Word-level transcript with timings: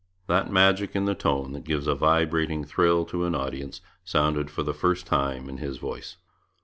That 0.25 0.51
magic 0.51 0.95
in 0.95 1.05
the 1.05 1.13
tone 1.13 1.51
that 1.51 1.63
gives 1.63 1.85
a 1.85 1.93
vibrating 1.93 2.63
thrill 2.65 3.05
to 3.05 3.23
an 3.25 3.35
audience 3.35 3.81
sounded 4.03 4.49
for 4.49 4.63
the 4.63 4.73
first 4.73 5.05
time 5.05 5.47
in 5.47 5.57
his 5.57 5.77
voice. 5.77 6.17